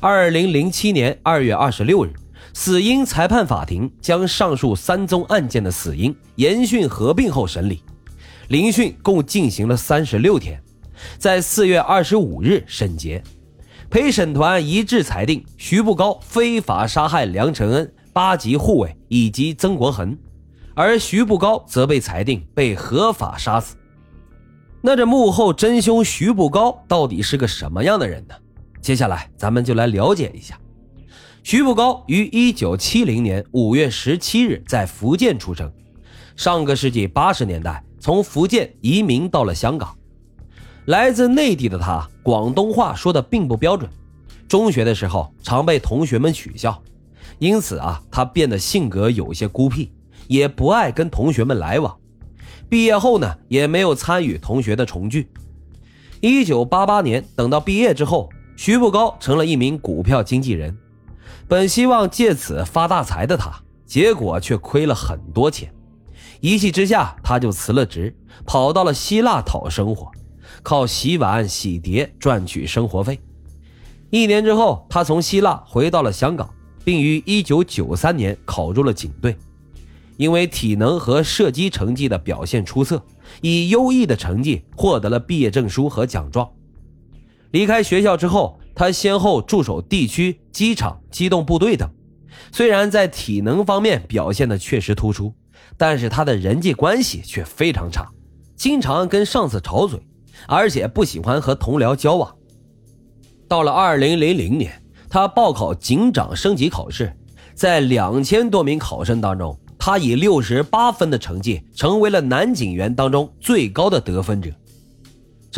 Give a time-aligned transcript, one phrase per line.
[0.00, 2.12] 二零零七年二月二十六日，
[2.54, 7.82] 死因裁判法庭将上述三宗案件的死因严讯合并后审理，
[8.46, 10.62] 聆讯共进行了三十六天，
[11.18, 13.20] 在四月二十五日审结。
[13.90, 20.16] 陪审团一致裁定徐步高非法杀害梁承恩、八级护卫以及曾国恒，
[20.74, 23.74] 而徐步高则被裁定被合法杀死。
[24.80, 28.34] 那这幕后真凶徐步高到底是个什么样的人呢？
[28.80, 30.58] 接下来，咱们就来了解一下。
[31.42, 35.72] 徐步高于一九七零年五月十七日在福建出生，
[36.36, 39.96] 上个世纪八十年代从福建移民到了香港。
[40.86, 43.90] 来自内地的他，广东话说的并不标准。
[44.46, 46.82] 中学的时候常被同学们取笑，
[47.38, 49.90] 因此啊，他变得性格有些孤僻，
[50.26, 51.94] 也不爱跟同学们来往。
[52.68, 55.28] 毕业后呢，也没有参与同学的重聚。
[56.20, 58.28] 一九八八年，等到毕业之后。
[58.58, 60.76] 徐步高成了一名股票经纪人，
[61.46, 63.52] 本希望借此发大财的他，
[63.86, 65.72] 结果却亏了很多钱。
[66.40, 68.12] 一气之下，他就辞了职，
[68.44, 70.10] 跑到了希腊讨生活，
[70.64, 73.20] 靠洗碗洗碟赚取生活费。
[74.10, 76.52] 一年之后，他从希腊回到了香港，
[76.84, 79.36] 并于1993年考入了警队。
[80.16, 83.00] 因为体能和射击成绩的表现出色，
[83.40, 86.50] 以优异的成绩获得了毕业证书和奖状。
[87.50, 91.90] 离开学校之后，他先后驻守地区、机场、机动部队等。
[92.52, 95.34] 虽然在体能方面表现的确实突出，
[95.76, 98.08] 但是他的人际关系却非常差，
[98.56, 100.00] 经常跟上司吵嘴，
[100.46, 102.34] 而且不喜欢和同僚交往。
[103.48, 107.12] 到了二零零零年，他报考警长升级考试，
[107.54, 114.50] 在两千多名考生当中，他以六十八分的成绩，成为了男警员当中最高的得分者。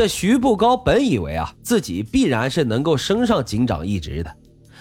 [0.00, 4.34] 这徐步高本以为啊，自己必然是能够升上警长一职的，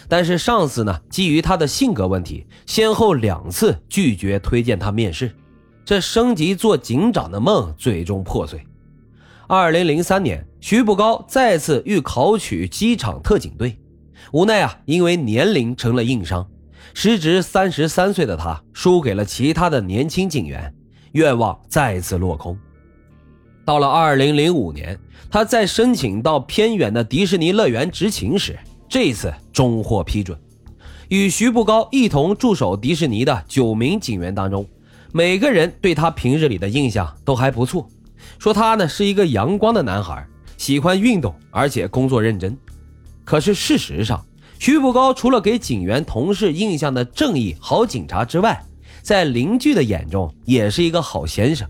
[0.08, 5.36] 但是上司呢，基于他的性格问题，先后两次拒绝推荐他面试，
[5.84, 8.66] 这升级做警长的梦最终破碎。
[9.46, 13.78] 二零零三年，徐步高再次欲考取机场特警队，
[14.32, 16.50] 无奈啊，因为年龄成了硬伤，
[16.94, 20.74] 时值三十三岁的他输给了其他的年轻警员，
[21.12, 22.58] 愿望再次落空。
[23.70, 24.98] 到了二零零五年，
[25.30, 28.58] 他在申请到偏远的迪士尼乐园执勤时，
[28.90, 30.36] 这次终获批准。
[31.10, 34.66] 与徐步高一同驻守迪士尼的九名警员当中，
[35.12, 37.88] 每个人对他平日里的印象都还不错，
[38.40, 40.26] 说他呢是一个阳光的男孩，
[40.58, 42.58] 喜欢运动，而且工作认真。
[43.24, 44.26] 可是事实上，
[44.58, 48.66] 徐步高除了给警员同事印象的正义好警察之外，
[49.04, 51.70] 在邻居的眼中也是一个好先生。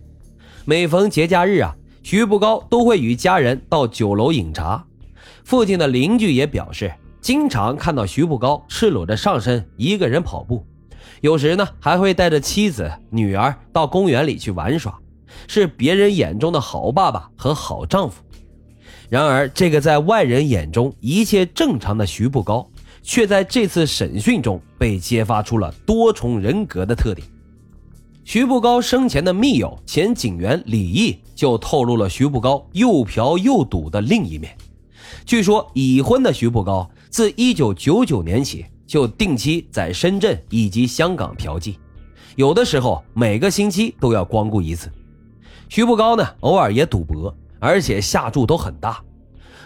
[0.63, 1.75] 每逢节假日啊。
[2.01, 4.85] 徐步高都会与家人到酒楼饮茶，
[5.43, 10.65] 附近的邻居也表示，经常看到徐步高赤裸着上身一个人跑步，
[11.21, 14.97] 有时呢还会带着妻子、女儿到公园里去玩耍，
[15.47, 18.23] 是别人眼中的好爸爸和好丈夫。
[19.09, 22.69] 然而，这个在外人眼中一切正常的徐步高，
[23.01, 27.27] 却在这次审讯中被揭发出了多重人格的特点。
[28.31, 34.55] 徐步高生前的密友前警员李毅就透露了徐步高又嫖又赌的另一面。
[35.25, 41.73] 据说已婚的徐步高自1999年起就定期在深圳以及香港嫖妓，
[42.35, 44.91] 有的时候每个星期都要光顾一次。
[45.67, 49.03] 徐步高呢，偶尔也赌博，而且下注都很大，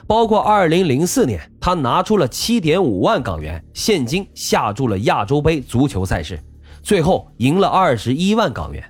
[0.07, 6.41] 包括2004年他拿出了7.5万港元现金下注了亚洲杯足球赛事。
[6.83, 8.83] 最后赢了二十一万港元。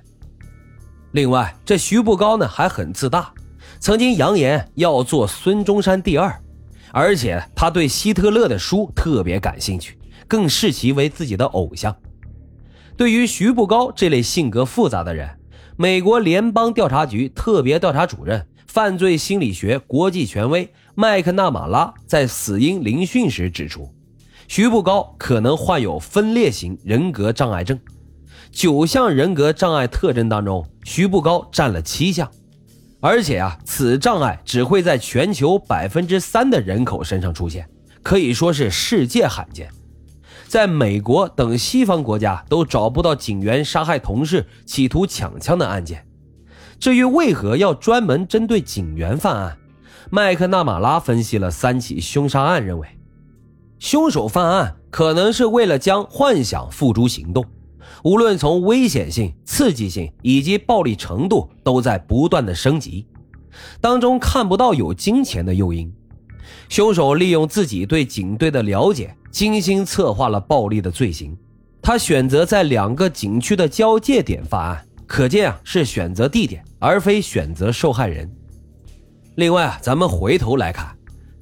[1.12, 3.32] 另外，这徐步高呢还很自大，
[3.78, 6.36] 曾经扬言要做孙中山第二，
[6.90, 9.96] 而且他对希特勒的书特别感兴趣，
[10.26, 11.96] 更视其为自己的偶像。
[12.96, 15.28] 对于徐步高这类性格复杂的人，
[15.76, 23.88] 美国联邦调查局特别调查主任、犯罪心理学国际权威麦克纳马拉在死因聆讯时指出。
[24.46, 27.78] 徐步高可能患有分裂型人格障碍症，
[28.52, 32.30] 九项人格障碍特征当中，徐步高占了七项，
[33.00, 37.68] 而且啊，此障碍只会在全球百分之三的人口身上出现，
[38.02, 39.70] 可以说是世界罕见。
[40.46, 46.06] 在美国等西方国家都找不到警员杀害同事、企图抢枪的案件。
[46.78, 49.56] 至于为何要专门针对警员犯案，
[50.10, 52.86] 麦克纳马拉分析了三起凶杀案，认为。
[53.78, 57.44] 凶手犯案可能是为了将幻想付诸行动，
[58.02, 63.06] 无论从危险性、刺激性以及暴力程度，都在不断的升级，
[63.80, 65.92] 当中看不到有金钱的诱因。
[66.68, 71.36] 凶手利用自己对警队的了解，精心策划了暴力的罪行。
[71.82, 78.30] 他选择在两个景区的交界点犯案，可见啊是选择地点，而非选择受害人。
[79.34, 80.93] 另外啊，咱们回头来看，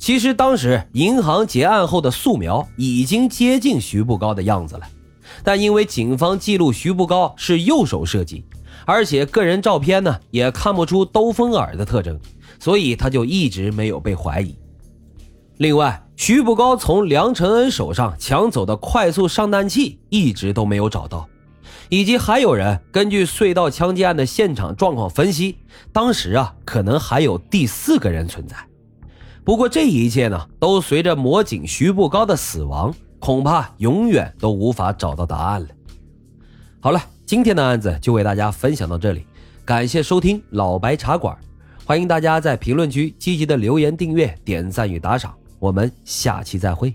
[0.02, 4.82] 其实当时银行结案后的素描已经接近徐步高的样子了，
[5.44, 8.44] 但因为警方记录徐步高是右手射击，
[8.84, 12.18] 而且个人照片呢也看不出兜风耳的特征，
[12.58, 14.56] 所以他就一直没有被怀疑。
[15.58, 21.28] 另外，徐步高从梁承恩手上抢走的快速上弹器一直都没有找到，
[21.88, 25.58] 以及还有人根据隧道枪击案的现场状况分析，
[25.92, 28.56] 当时啊可能还有第四个人存在。
[29.44, 35.68] 不过这一切呢，都随着魔警徐步高的死亡，恐怕永远都无法找到答案了。
[36.80, 39.26] 好了，今天的案子就为大家分享到这里，
[39.64, 41.36] 感谢收听老白茶馆，
[41.84, 45.34] 欢迎大家在评论区积极的留言、订阅、点赞与打赏。
[45.58, 46.92] 我们下期再会。